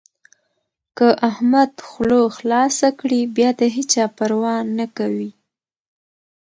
[0.97, 5.31] که احمد خوله خلاصه کړي؛ بيا د هيچا پروا نه کوي.